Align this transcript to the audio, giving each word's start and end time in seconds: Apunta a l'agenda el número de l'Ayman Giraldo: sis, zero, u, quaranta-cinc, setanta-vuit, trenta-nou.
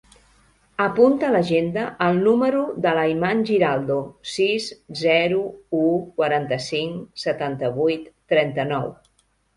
Apunta 0.85 1.27
a 1.27 1.33
l'agenda 1.35 1.83
el 2.05 2.17
número 2.27 2.63
de 2.85 2.93
l'Ayman 2.99 3.43
Giraldo: 3.49 3.97
sis, 4.37 4.71
zero, 5.05 5.43
u, 5.81 5.85
quaranta-cinc, 6.19 6.99
setanta-vuit, 7.27 8.09
trenta-nou. 8.35 8.91